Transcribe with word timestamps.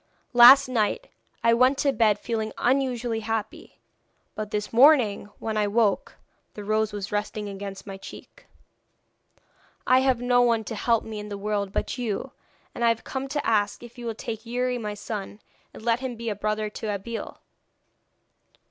Last 0.33 0.67
night 0.67 1.09
I 1.43 1.53
went 1.53 1.77
to 1.77 1.93
bed 1.93 2.17
feeling 2.17 2.53
unusually 2.57 3.19
happy, 3.19 3.81
but 4.33 4.49
this 4.49 4.73
morning 4.73 5.29
when 5.37 5.57
I 5.57 5.67
woke 5.67 6.15
the 6.55 6.63
rose 6.63 6.91
was 6.91 7.11
resting 7.11 7.47
against 7.47 7.85
my 7.85 7.97
cheek. 7.97 8.47
I 9.85 9.99
have 9.99 10.19
no 10.19 10.41
one 10.41 10.63
to 10.63 10.73
help 10.73 11.03
me 11.03 11.19
in 11.19 11.29
the 11.29 11.37
world 11.37 11.71
but 11.71 11.99
you, 11.99 12.31
and 12.73 12.83
I 12.83 12.87
have 12.89 13.03
come 13.03 13.27
to 13.27 13.45
ask 13.45 13.83
if 13.83 13.99
you 13.99 14.07
will 14.07 14.15
take 14.15 14.43
Youri 14.43 14.79
my 14.79 14.95
son, 14.95 15.39
and 15.71 15.83
let 15.83 15.99
him 15.99 16.15
be 16.15 16.29
a 16.29 16.35
brother 16.35 16.67
to 16.71 16.87
Abeille?' 16.91 17.37